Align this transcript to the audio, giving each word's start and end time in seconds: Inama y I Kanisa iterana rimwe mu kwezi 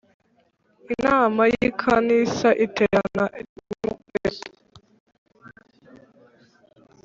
Inama 0.95 1.41
y 1.53 1.55
I 1.67 1.69
Kanisa 1.81 2.49
iterana 2.65 3.23
rimwe 3.35 3.75
mu 3.85 3.93
kwezi 4.05 4.43